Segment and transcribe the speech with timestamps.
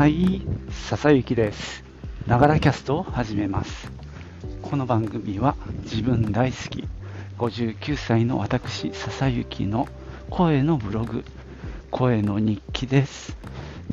[0.00, 0.40] はい、
[0.88, 1.84] 笹雪です。
[2.26, 3.92] ながらキャストを始めます。
[4.62, 6.88] この番組は自分大好き
[7.36, 9.86] 59歳の私笹雪の
[10.30, 11.22] 声のブログ、
[11.90, 13.36] 声の日記です。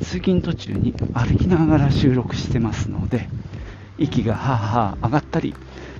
[0.00, 3.28] 通勤途中に歩きながら収録してますので、
[3.98, 5.54] 息がはあはあ上がったり、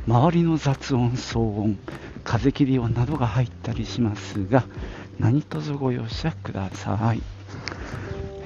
[0.07, 1.79] 周りの雑音、騒音、
[2.25, 4.65] 風切り音などが入ったりしますが、
[5.19, 7.38] 何卒ご容赦ください。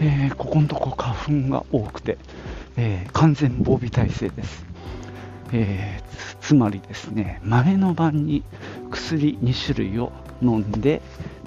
[0.05, 2.19] えーここのとこ花粉が多くて、
[2.77, 4.65] えー完全防備体制です。
[5.53, 8.43] えーつまりですね、前の晩に
[8.91, 10.11] 薬2種類を
[10.43, 11.01] 飲んで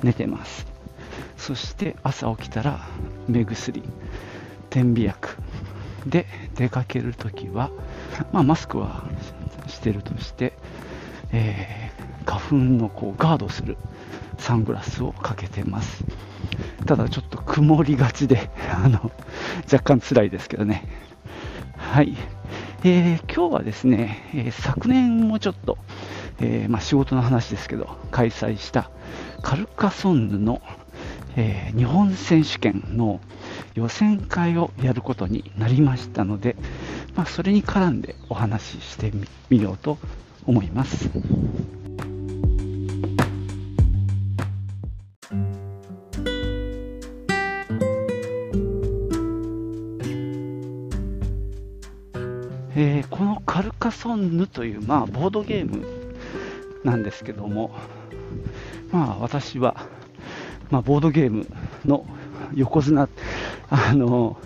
[0.04, 0.66] 寝てます。
[1.38, 2.80] そして朝起きたら
[3.28, 3.84] 目薬、
[4.70, 5.36] 点鼻薬
[6.06, 7.72] で出かけるときは、
[8.32, 9.04] まあ、マスクは
[9.68, 10.54] してるとして、
[11.34, 13.78] えー花粉のこうガードする
[14.38, 16.04] サングラスをかけてます。
[16.86, 19.12] ただちょっと曇りがちで、 あの
[19.72, 20.88] 若干辛いですけどね。
[21.78, 22.16] はい。
[22.84, 25.78] えー今日はですね、えー昨年もちょっと、
[26.40, 28.90] えーまあ、仕事の話ですけど、開催した
[29.42, 30.62] カルカソンヌの、
[31.38, 33.20] え日本選手権の
[33.74, 36.56] 予選会をやることになりましたので、
[37.16, 39.12] まあ、それに絡んでお話しして
[39.50, 39.98] みようと
[40.46, 41.10] 思います。
[54.06, 55.84] ソンヌという、まあ、ボードゲーム
[56.84, 57.72] なんですけども、
[58.92, 59.88] まあ、私は、
[60.70, 61.48] まあ、ボードゲーム
[61.86, 62.06] の
[62.54, 63.10] 横綱、
[63.72, 64.38] あの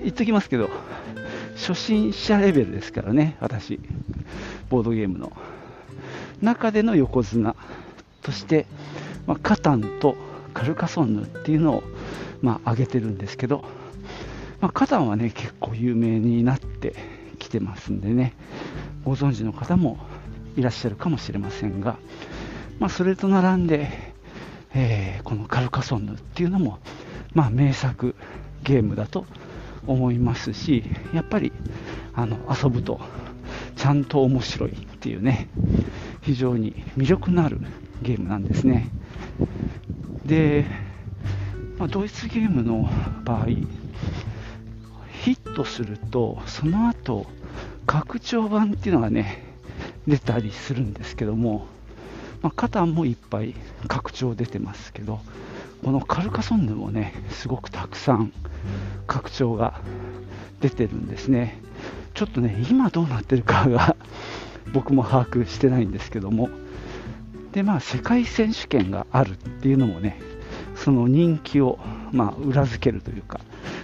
[0.00, 0.70] 言っときますけど、
[1.54, 3.78] 初心者レベルですからね、私、
[4.70, 5.30] ボードゲームの。
[6.42, 7.54] 中での横綱
[8.22, 8.66] として、
[9.28, 10.16] まあ、カタンと
[10.52, 11.82] カルカソンヌっていうのを、
[12.42, 13.64] まあ、挙げてるんですけど、
[14.60, 17.15] まあ、カタンはね、結構有名になって
[17.58, 18.34] てますんでね、
[19.04, 19.98] ご存知の方も
[20.56, 21.96] いらっしゃるかもしれませんが、
[22.78, 23.88] まあ、それと並んで、
[24.74, 26.78] えーこのカルカソンヌっていうのも、
[27.34, 28.14] まあ、名作
[28.62, 29.26] ゲームだと
[29.86, 31.52] 思いますし、やっぱり
[32.14, 33.00] あの遊ぶと
[33.74, 35.48] ちゃんと面白いっていうね、
[36.20, 37.60] 非常に魅力のある
[38.02, 38.88] ゲームなんですね。
[40.24, 40.66] で、
[41.78, 42.88] まあ、ドイツゲームの
[43.24, 43.46] 場合、
[45.26, 47.26] ヒットすると、その後
[47.84, 49.42] 拡張版っていうのがね、
[50.06, 51.66] 出たりするんですけども、
[52.42, 53.56] まあ、カタンもいっぱい
[53.88, 55.18] 拡張出てますけど、
[55.84, 58.32] このカルカソンヌもね、すごくたくさん
[59.08, 59.80] 拡張が
[60.60, 61.60] 出てるんですね。
[62.14, 63.96] ちょっとね、今どうなってるかが
[64.72, 66.50] 僕も把握してないんですけども、
[67.50, 70.20] で、まあ、世界選手権があるっていうのもね、
[70.86, 71.80] その人気を、
[72.12, 73.40] まあ、裏付けるというか、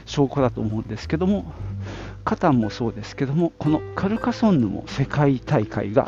[0.07, 1.53] 証拠だと思うんですけども、
[2.25, 6.07] カタンもそうですけども、このカルカソンヌも世界大会が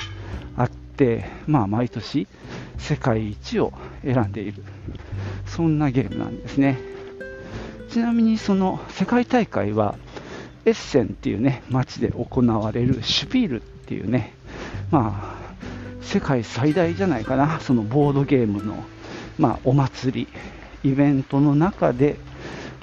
[0.57, 2.29] あって、まあ、毎年
[2.79, 3.73] 世界一を
[4.05, 4.63] 選んでいる、
[5.47, 6.79] そんなゲームなんですね。
[7.91, 9.97] ちなみにその世界大会は、
[10.65, 14.33] エッセンっていうね、街で行われるシュピールっていうね、
[14.93, 18.85] まあ、世界最大じゃないかな、そのボードゲームの、
[19.41, 20.29] まあ、お祭り、
[20.85, 22.17] イベントの中で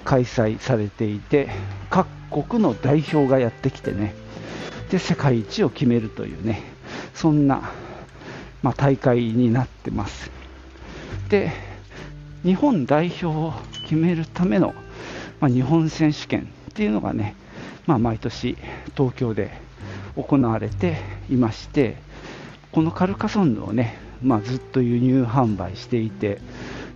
[0.03, 1.49] 開催されていて、
[1.89, 2.07] 各
[2.43, 4.15] 国の代表がやってきてね、
[4.89, 6.63] で、世界一を決めるというね、
[7.13, 7.71] そんな、
[8.63, 10.31] まあ、大会になってます。
[11.29, 11.51] で、
[12.43, 13.53] 日本代表を
[13.83, 14.73] 決めるための、
[15.39, 17.35] まあ、日本選手権っていうのがね、
[17.85, 18.57] まあ、毎年
[18.97, 19.51] 東京で
[20.15, 20.97] 行われて
[21.29, 21.97] いまして、
[22.71, 26.39] このカルカソンヌをね、まあ、ずっと輸入販売していて、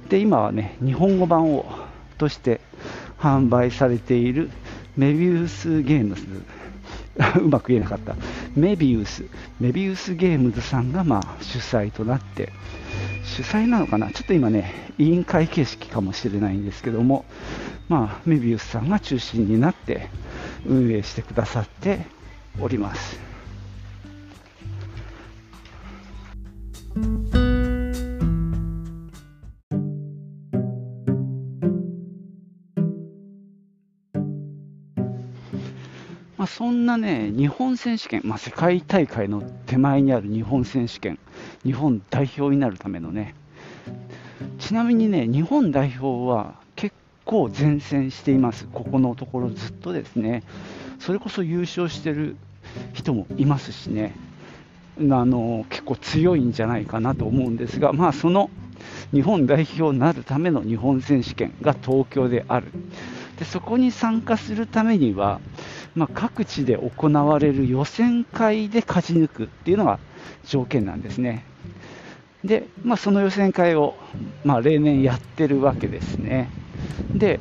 [0.09, 1.66] で今はね、日本語版を
[2.17, 2.61] として
[3.19, 4.49] 販売されている
[4.95, 6.25] メビウスゲームズ、
[7.41, 8.15] うまく言えなかった、
[8.55, 9.25] メビウス、
[9.59, 12.51] メビウスゲームズさんがまあ主催となって、
[13.23, 17.25] 主催なのかな、ちょっと今ね、委員会形式かもしれないんですけども、
[17.89, 20.09] まあ、メビウスさんが中心になって
[20.65, 22.06] 運営してくださって
[22.59, 23.34] おります。
[36.57, 41.19] そんなね、日本選手権、まあ、世界大会の手前にある日本選手権、
[41.66, 43.36] 日本代表になるためのね、
[44.57, 50.44] ちなみにね、日本代表は結構前線しています、ここのところずっとですね、
[50.98, 52.38] それこそ優勝してる
[52.94, 54.16] 人もいますしね、
[54.98, 58.50] あの結構強いんじゃないかなと思うんですが、まあ、その
[59.12, 62.68] 日本代表になるための日本選手権が東京である。
[63.38, 65.42] でそこに参加するためには、
[65.95, 70.00] まあ、各地で行われる予選会で勝ち抜くっていうのが
[70.45, 71.45] 条件なんですね。
[72.44, 73.95] で、まあ、その予選会を、
[74.44, 76.50] まあ、例年やってるわけですね。
[77.13, 77.39] で、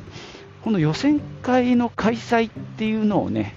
[0.63, 3.53] この予選会の開催っていうのをね、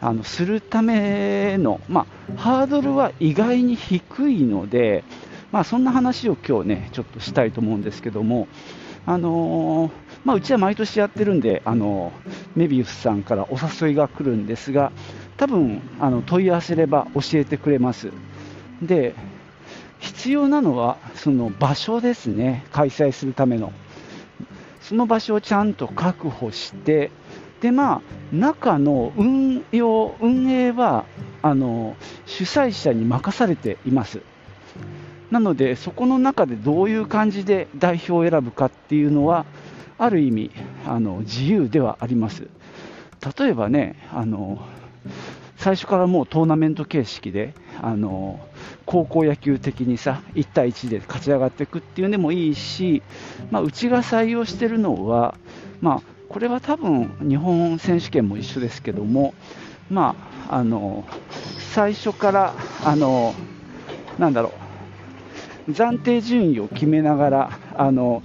[0.00, 2.06] あのするための、ま
[2.36, 5.02] あ、ハードルは意外に低いので、
[5.50, 8.46] まあ、そんな話を今日ね、ちょっとしたいと思うんですけども、
[9.06, 9.90] あのー、
[10.26, 12.12] まあ、うちは毎年やってるんで、あの
[12.56, 14.90] メビウスさんからお誘いが来るんですが、
[15.36, 18.10] 多分あの問い合わせれば教えてくれます。
[18.82, 19.14] で、
[20.00, 23.72] 必要なのはその場所ですね、開催するための。
[24.80, 27.12] その場所をちゃんと確保して、
[27.60, 28.02] でまあ、
[28.32, 31.04] 中の運用運営は
[31.40, 31.94] あの
[32.26, 34.22] 主催者に任されています。
[35.30, 39.46] なので、そこの中でどういう感じで代表を選ぶかっていうのは、
[39.98, 40.50] ある意味
[40.86, 42.48] あの自由ではあります。
[43.38, 44.58] 例えばねあの
[45.56, 48.38] 最初からもうトーナメント形式であの
[48.84, 53.02] 高校野球的にさ1対1で勝ち上がっていくっていうのもいいし、
[53.50, 55.34] まあ、うちが採用しているのは、
[55.80, 59.34] まあ、これは多分日本選手権も一緒ですけども、
[59.90, 60.14] ま
[60.48, 61.04] あ、あの
[61.74, 62.54] 最初から
[62.84, 63.34] あの
[64.18, 64.52] なんだろ
[65.68, 68.22] う暫定順位を決めながらあの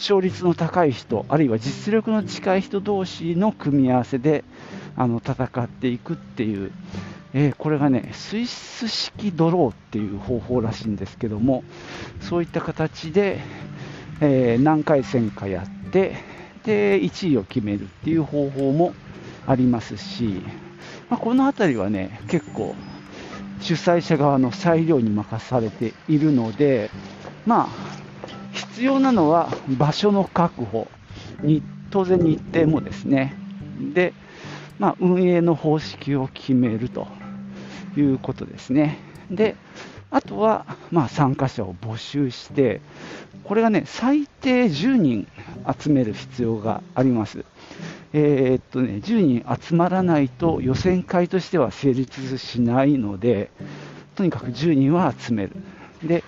[0.00, 4.44] 勝率の高い人あるいは実力の近い人同士の組み合わせで
[4.96, 6.72] あの戦っていくっていう、
[7.34, 11.64] えー、これがねスイス式ドローっていう方法らしいんですけども
[12.20, 13.40] そういった形で、
[14.22, 16.16] えー、何回戦かやって
[16.64, 18.94] で1位を決めるっていう方法も
[19.46, 20.42] ありますし、
[21.10, 22.74] まあ、この辺りはね結構
[23.60, 26.90] 主催者側の裁量に任されているので
[27.44, 27.89] まあ
[28.52, 29.48] 必要なのは
[29.78, 30.88] 場所の確保
[31.42, 33.34] に当然日程もですね。
[33.94, 34.12] で、
[34.78, 37.06] まあ、運営の方式を決めると
[37.96, 38.98] いうことですね。
[39.30, 39.56] で
[40.10, 42.80] あとは、まあ、参加者を募集して
[43.44, 45.28] これがね最低10人
[45.80, 47.44] 集める必要があります。
[48.12, 53.50] えー、っとね10人集まらないと予選会としては成立しないので
[54.16, 55.52] とにかく10人は集める。
[56.04, 56.24] で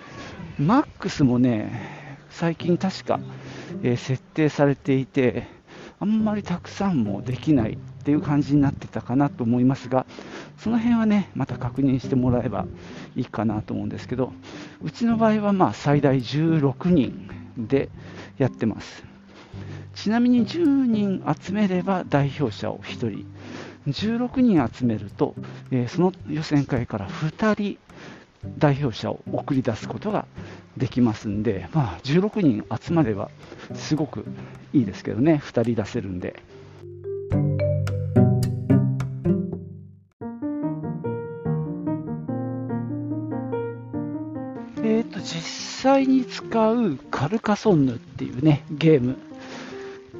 [0.59, 2.02] マックスもね
[2.33, 3.21] 最近確か、
[3.83, 5.47] えー、設定されていて、
[6.01, 10.07] あんまりたくさんもできないっていう感じになってたかなと思いますが、
[10.59, 12.67] その辺はね、また確認してもらえば
[13.15, 14.33] いいかなと思うんですけど、
[14.83, 17.91] うちの場合はま最大16人で
[18.39, 19.05] やってます。
[19.95, 23.27] ちなみに10人集めれば代表者を1人、
[23.87, 25.35] 16人集めると、
[25.71, 27.79] えー、その予選会から2人
[28.59, 30.27] 代表者を送り出すことが
[30.77, 33.31] できますんで、まあ、16人集まれば
[33.75, 34.25] すごく
[34.73, 36.43] いいですけどね、2人出せるんで。
[44.85, 45.41] えーと、実
[45.83, 49.17] 際に使うカルカソンヌっていうねゲーム、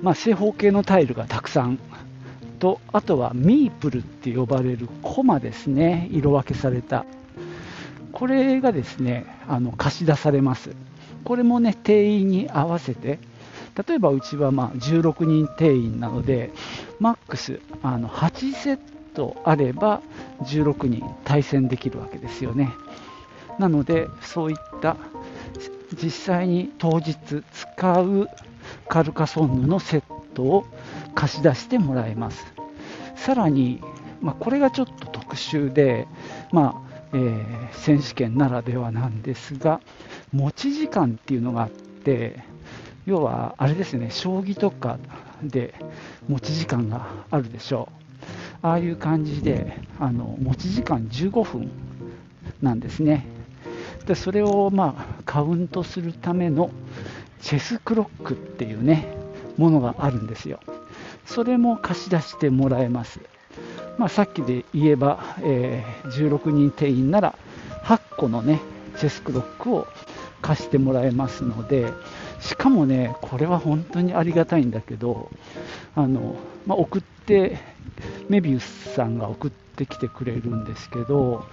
[0.03, 1.79] まあ、正方形のタイルがたくさん。
[2.61, 6.09] とあとはミープルって呼ばれるコマですね。
[6.13, 7.05] 色分けされた。
[8.23, 10.77] これがですねあの貸し出されます。
[11.25, 13.19] これもね定員に合わせて
[13.85, 16.53] 例えばうちはま16人定員なので
[17.01, 18.79] マックスあの8セッ
[19.15, 20.03] トあれば
[20.43, 22.73] 16人対戦できるわけですよね。
[23.59, 24.97] なのでそういった
[26.01, 27.17] 実際に当日
[27.53, 28.29] 使う
[28.89, 30.03] カルカソンヌのセッ
[30.35, 30.65] トを
[31.17, 32.55] 貸し出してもらえます。
[33.17, 33.83] さらに、
[34.21, 36.07] まあ、これがちょっと特殊で、
[36.53, 39.81] まあえー、選手権ならではなんですが、
[40.33, 42.41] 持ち時間っていうのがあって、
[43.05, 44.99] 要はあれですね、将棋とか
[45.43, 45.75] で
[46.29, 47.89] 持ち時間があるでしょ
[48.63, 48.67] う。
[48.67, 51.71] ああいう感じで、あの持ち時間15分
[52.63, 53.27] なんですね。
[54.07, 56.71] でそれをまあカウントするための
[57.41, 59.15] チェスクロックっていうね、
[59.57, 60.61] ものがあるんですよ。
[61.27, 63.21] それも貸し出してもらえます。
[63.99, 67.35] まあ、さっきで言えば、えー、16人定員なら
[67.85, 68.61] 8個のね
[68.97, 69.87] チェスクロックを
[70.41, 71.93] 貸してもらえますので
[72.41, 75.31] しかもねこれは本当にありがたいんだけど
[75.95, 77.59] あの、まあ、送って
[78.29, 81.47] メビウスさんが送ってきてくれるんですけど、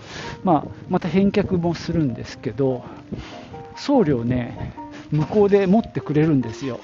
[0.43, 2.83] まあ、また返却もするんですけど
[3.77, 4.73] 送料ね
[5.11, 6.79] 向こうで持ってくれるんですよ。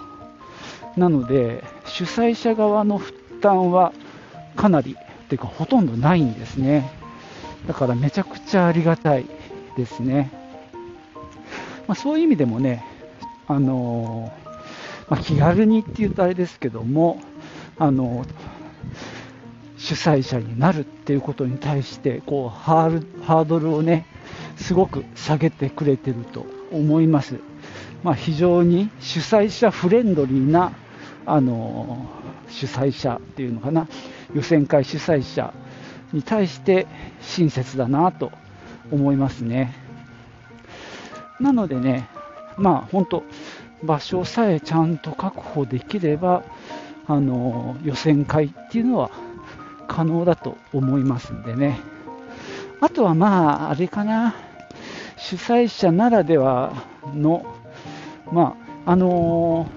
[0.97, 3.91] なので主催者側の負担は
[4.55, 6.91] かなりっていうかほとんどないんですね。
[7.67, 9.25] だからめちゃくちゃありがたい
[9.75, 10.31] ですね。
[11.87, 12.83] まあ、そういう意味でもね、
[13.47, 14.31] あの
[15.09, 17.21] まあ、気軽にっていうとあれですけども、
[17.77, 18.25] あの
[19.77, 24.05] 主催者になるっていうことに対してこうハードルをね
[24.57, 27.39] すごく下げてくれてると思います。
[28.03, 30.73] まあ、非常に主催者フレンドリーな
[31.25, 32.05] あの
[32.49, 33.87] 主催者っていうのかな
[34.33, 35.53] 予選会主催者
[36.13, 36.87] に対して
[37.21, 38.31] 親切だなと
[38.91, 39.73] 思いますね。
[41.39, 42.07] なのでね、
[42.57, 43.23] まあ本当、
[43.83, 46.43] 場所さえちゃんと確保できれば、
[47.07, 49.11] あの予選会っていうのは
[49.87, 51.79] 可能だと思いますんでね。
[52.81, 54.35] あとはまあ、あれかな、
[55.17, 56.73] 主催者ならでは
[57.13, 57.45] の、
[58.31, 59.67] まあ、あの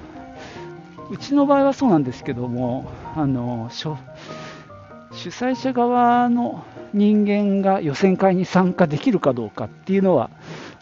[1.11, 3.97] うちの場合はそうなんですけども、あの主
[5.31, 10.31] 催者側の人間が予選会に参加できるかどうかっていうのは、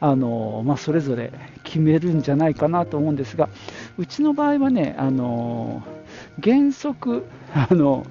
[0.00, 1.32] あのまあ、それぞれ
[1.64, 3.48] 決めるんじゃないかなと思うんですが、
[3.98, 5.82] うちの場合はね、あの
[6.42, 8.04] 原則あの、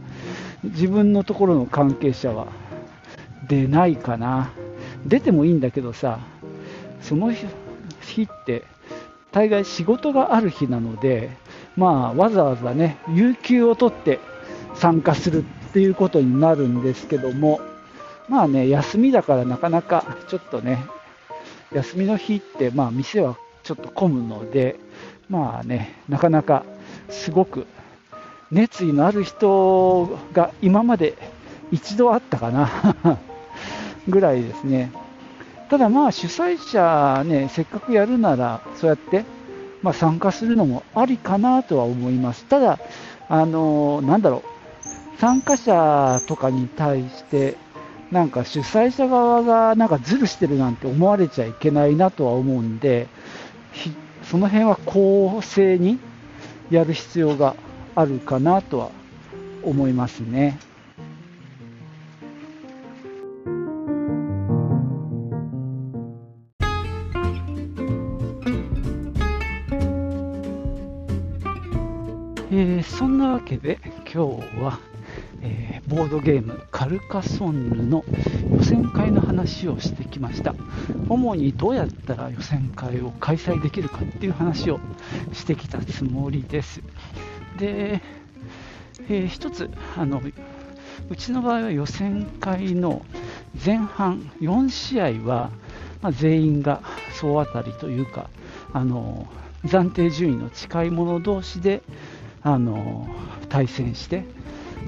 [0.63, 2.47] 自分のところの関係者は
[3.47, 4.51] 出ないかな、
[5.05, 6.19] 出てもいいんだけどさ、
[7.01, 8.63] その日って、
[9.31, 11.29] 大概仕事がある日なので、
[11.75, 14.19] まあ、わざわざね、有給を取って
[14.75, 17.59] 参加するっていうことになるんですけども、
[18.29, 20.85] まあね、休みだからなかなかちょっとね、
[21.71, 24.79] 休みの日って、まあ、店はちょっと混むので、
[25.29, 26.63] まあね、なかなか
[27.09, 27.67] すごく
[28.51, 31.17] 熱意のある人が今まで
[31.71, 32.69] 一度あったかな
[34.07, 34.91] ぐらいですね。
[35.69, 39.25] ただまあ主催者ね、せっかくやるなら、そうやって、
[39.85, 42.45] まあ、参加するのもありかなとは思います。
[42.45, 42.79] ただ、
[43.29, 44.43] あのなんだろ
[45.15, 47.55] う、参加者とかに対して、
[48.09, 53.07] なんか主催者側がなんかズルしてるなんて思われちゃいけないなとは思うんで、
[54.23, 55.99] その辺は公正に
[56.71, 57.55] やる必要が
[57.93, 58.89] あるかなとは
[59.61, 60.57] 思いますね。
[74.15, 74.79] 今日は
[75.41, 78.05] えー、ボードゲームカルカソンヌの
[78.49, 80.55] 予選会の話をしてきました。
[81.09, 84.79] 主にどうやったら予選会を開催できるかっていう話を
[85.33, 86.81] してきたつもりです。
[87.59, 88.01] で、
[89.09, 90.21] えー、一つあの
[91.09, 93.05] うちの場合は予選会の
[93.63, 95.51] 前半4試合は、
[96.01, 96.81] まあ、全員が
[97.11, 98.29] 総当たりというか
[98.71, 99.27] あの
[99.65, 101.83] 暫定順位の近い者同士で
[102.41, 103.07] あの
[103.45, 104.23] 対戦して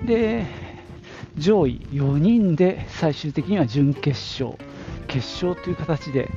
[0.06, 0.46] で
[1.38, 4.58] 上位4人で最終的には準決勝、
[5.08, 6.30] 決勝という形で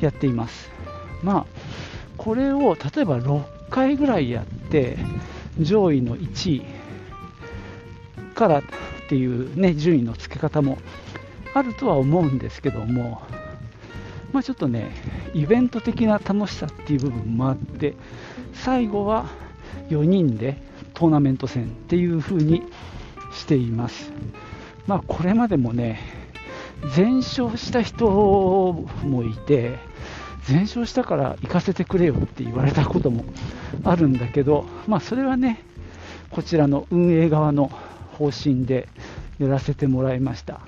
[0.00, 0.70] やっています。
[1.22, 1.46] まあ、
[2.16, 4.96] これを例えば6回ぐらいやって、
[5.60, 6.62] 上位の1位
[8.34, 8.62] からっ
[9.08, 10.78] ていう、ね、順位の付け方も
[11.54, 13.22] あるとは思うんですけども、
[14.32, 14.90] まあ、ちょっとね、
[15.34, 17.94] イベント的な楽しさっていう部分もあって、
[18.54, 19.26] 最後は
[19.90, 20.56] 4人で
[20.96, 22.62] トーナメント戦っていう風に
[23.30, 24.10] しています。
[24.86, 26.00] まあ、これまでもね、
[26.94, 28.08] 全勝した人
[29.04, 29.78] もいて、
[30.44, 33.26] 全勝したから行かせてくれよって言われたことも
[33.84, 35.62] あるんだけど、まあ、それはね、
[36.30, 37.70] こちらの運営側の
[38.12, 38.88] 方針で
[39.38, 40.60] やらせてもらいました。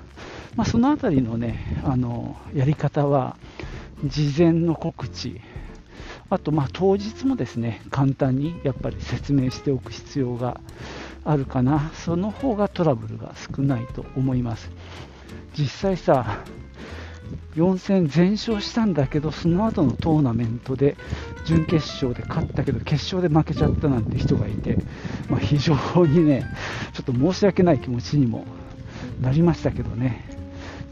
[0.56, 3.38] まあ、そのあたりのね、あのやり方は、
[4.04, 5.40] 事前の告知、
[6.30, 10.60] あとま当日もですね簡単にやっぱり説明しておく必要が
[11.24, 14.70] あるかな、その方がトラブルが少ないと思います。
[15.56, 16.38] 実際さ、
[17.56, 20.96] 4戦全勝したんだけど、その後のトーナメントで
[21.44, 24.78] 準決勝で勝ったけど、決勝で負けちゃったなんて人がいて、
[25.28, 25.74] まあ、非常
[26.06, 26.46] にね、
[26.94, 28.44] ちょっと申し訳ない気持ちにも
[29.20, 30.24] なりましたけどね、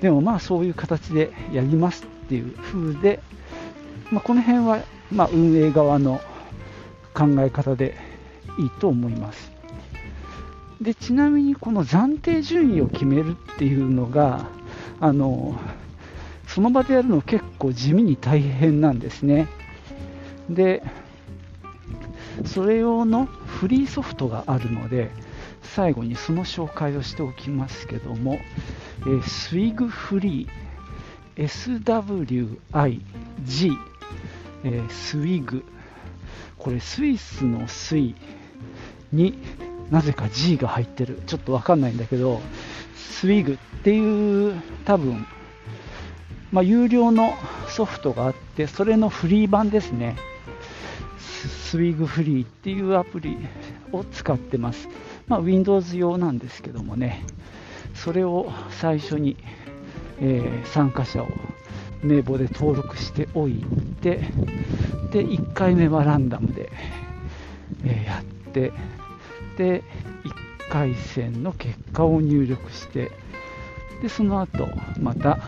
[0.01, 3.21] でもまあそういう形でやりますっていう風で、
[4.11, 6.21] まあ、この辺はまあ運営側の
[7.15, 7.97] 考え方で
[8.59, 9.53] いいと思います。
[10.81, 14.47] でちなみにこの暫定順位を決めるっていうのが
[15.01, 15.59] あの
[16.47, 19.49] その場でやるの結構地味に大変なんですね
[20.51, 20.83] で
[22.45, 25.11] それ用のフリーソフトがあるので
[25.63, 28.39] 最後にその紹介をしておきますけども、
[29.01, 30.49] えー、SWIG フリー
[31.37, 33.01] SWIG、
[34.65, 35.63] えー、SWIG
[36.59, 38.15] これスイスのスイ
[39.13, 39.39] に
[39.91, 41.21] なぜか G が入ってる。
[41.27, 42.41] ちょっとわかんないんだけど、
[42.97, 45.27] スウィグっていう多分、
[46.51, 47.35] まあ、有料の
[47.69, 50.17] ソフトがあって、それのフリー版ですね。
[51.19, 53.37] スイグフリーっていうアプリ
[53.93, 54.89] を使ってます。
[55.29, 57.25] まあ、Windows 用なんですけどもね、
[57.95, 59.37] それを最初に、
[60.21, 61.29] えー、参加者を
[62.03, 63.65] 名簿で登録しておい
[64.01, 64.21] て、
[65.13, 66.71] で、1回目はランダムで、
[67.85, 68.73] え、やって、
[69.57, 69.83] で、
[70.25, 73.11] 1回戦の結果を入力して、
[74.03, 74.69] で、その後、
[75.01, 75.39] また、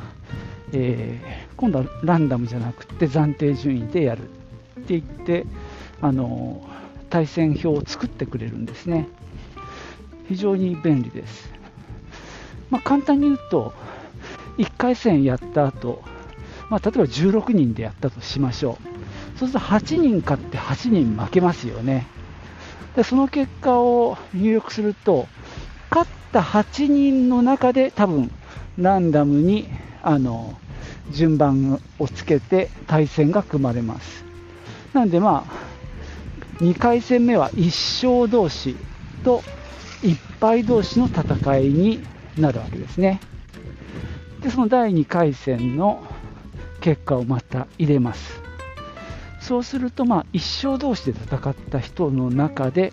[0.73, 5.47] えー、今度はランダムじゃなくて暫定順位でやるって言って、
[6.01, 6.63] あの
[7.11, 9.09] 対戦表を作ってくれるんですね。
[10.29, 11.51] 非常に便利です。
[12.71, 13.73] まあ、簡単に言うと、
[14.59, 16.03] 1回戦やった後、
[16.71, 18.79] まあ、例えば16人でやったとしましょ
[19.35, 19.39] う。
[19.39, 22.07] そうすると8人勝って8人負けますよね。
[22.97, 25.29] でその結果を入力すると、
[25.91, 28.31] 勝った8人の中で多分
[28.77, 29.69] ランダムに
[30.03, 30.59] あの
[31.11, 34.25] 順番をつけて対戦が組まれます。
[34.93, 38.77] なんでまあ、2回戦目は1勝同士
[39.23, 39.43] と
[40.03, 42.05] 1敗同士の戦いに
[42.37, 43.21] なるわけですね。
[44.43, 46.03] で、その第2回戦の
[46.81, 48.41] 結果をまた入れます。
[49.41, 52.93] そうすると、まあ、1勝同士で戦った人の中で、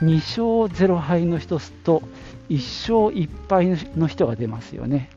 [0.00, 2.02] 2勝0敗の人と
[2.50, 5.10] 1勝1敗の人が出ますよね。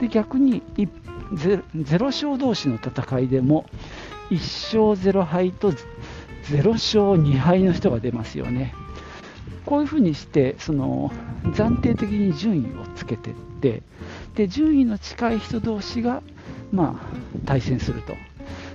[0.00, 3.66] で逆に 0, 0勝同士の戦いでも
[4.30, 5.72] 1勝0敗と
[6.44, 8.74] 0勝2敗の人が出ますよね。
[9.66, 11.12] こういうふうにしてその
[11.44, 13.82] 暫定的に順位をつけていって
[14.34, 16.22] で順位の近い人同士が、
[16.72, 18.14] まあ、対戦すると。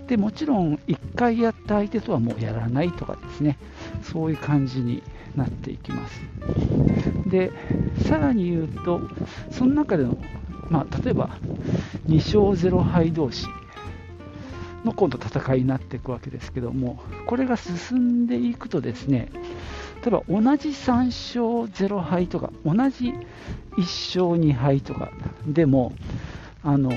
[0.08, 3.58] でもちろん1回やった相手とはもうやらないとかですね。
[4.02, 5.02] そういう感じに
[5.36, 6.22] なっていきます。
[7.30, 7.52] で
[8.08, 9.02] さらに言うと
[9.52, 10.18] その中での、
[10.70, 11.38] まあ、例えば
[12.08, 13.48] 2勝0敗同士
[14.84, 19.32] の今度戦いになっていくわけですけどもこれが進んでいくとですね
[20.04, 23.14] 例えば同じ3勝0敗とか同じ
[23.78, 25.12] 1勝2敗とか
[25.48, 25.94] でも
[26.64, 26.92] あの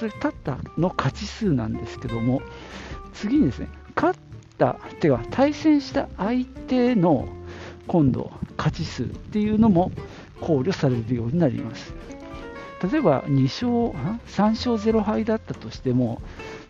[0.00, 2.40] それ立ったの勝ち数なんですけども
[3.12, 4.18] 次にですね勝っ
[4.56, 7.28] たてか対戦した相手の
[7.86, 9.92] 今度勝ち数っていうのも
[10.40, 11.92] 考慮されるようになります。
[12.90, 16.22] 例えば2勝3勝0敗だったとしても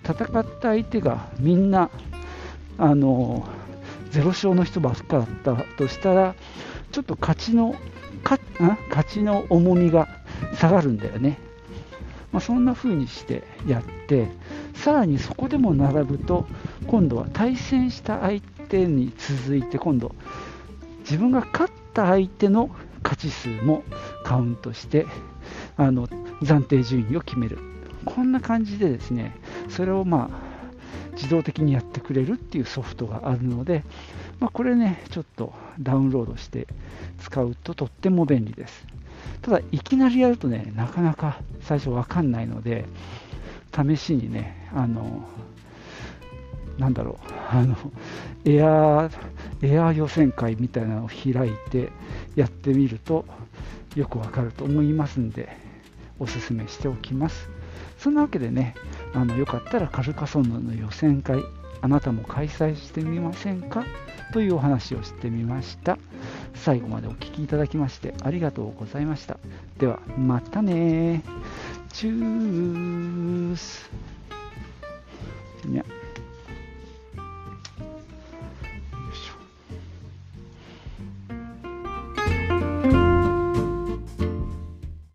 [0.02, 1.88] 戦った相手がみんな
[2.78, 3.46] あの
[4.10, 6.34] 0勝の人ばっかだったとしたら
[6.90, 7.76] ちょっと勝ちの
[8.24, 8.40] 勝
[9.08, 10.08] ちの重みが
[10.58, 11.38] 下がるんだよね、
[12.32, 14.28] まあ、そんな風にしてやって
[14.74, 16.46] さらにそこでも並ぶと
[16.86, 20.14] 今度は対戦した相手に続いて今度
[21.00, 22.70] 自分が勝った相手の
[23.02, 23.82] 勝ち数も
[24.24, 25.06] カウントして
[25.76, 26.06] あの
[26.42, 27.58] 暫定順位を決める。
[28.04, 29.36] こんな感じでですね
[29.68, 30.50] それをまあ
[31.12, 33.84] 自動的にやってくれるっていうソフトがあるので、
[34.38, 36.66] まあ、これねちょっとダウンロードして
[37.18, 38.86] 使うととっても便利です。
[39.42, 42.84] ただいきなりやるとねなかなか最初わかんないので
[43.74, 45.24] 試しにねあの
[46.78, 47.76] なんだろうあの
[48.44, 49.10] エア
[49.62, 51.90] エアー予選会みたいなのを開いて
[52.36, 53.24] やってみると
[53.96, 55.56] よくわかると思いますんで
[56.18, 57.48] おすすめしておきます。
[57.98, 58.74] そんなわけでね
[59.12, 61.42] あのよかったらカルカソンヌの予選会
[61.82, 63.84] あなたも開催してみませんか？
[64.32, 65.98] というお話をしてみました。
[66.54, 69.38] 最後までお聴きいただきましてありがとうございました。
[69.78, 71.22] ではまたね。
[71.92, 73.90] チュース。